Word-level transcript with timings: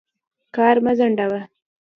کار 0.55 0.75
مه 0.83 0.91
ځنډوه. 0.97 1.39